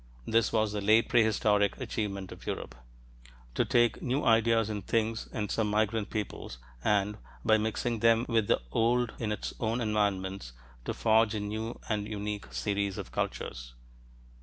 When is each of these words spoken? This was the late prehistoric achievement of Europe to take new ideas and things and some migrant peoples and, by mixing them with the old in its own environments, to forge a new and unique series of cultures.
This 0.25 0.51
was 0.51 0.71
the 0.71 0.81
late 0.81 1.09
prehistoric 1.09 1.79
achievement 1.79 2.31
of 2.31 2.47
Europe 2.47 2.73
to 3.53 3.63
take 3.63 4.01
new 4.01 4.23
ideas 4.25 4.67
and 4.67 4.83
things 4.83 5.29
and 5.31 5.51
some 5.51 5.69
migrant 5.69 6.09
peoples 6.09 6.57
and, 6.83 7.19
by 7.45 7.59
mixing 7.59 7.99
them 7.99 8.25
with 8.27 8.47
the 8.47 8.61
old 8.71 9.13
in 9.19 9.31
its 9.31 9.53
own 9.59 9.79
environments, 9.79 10.53
to 10.85 10.95
forge 10.95 11.35
a 11.35 11.39
new 11.39 11.79
and 11.87 12.07
unique 12.07 12.51
series 12.51 12.97
of 12.97 13.11
cultures. 13.11 13.75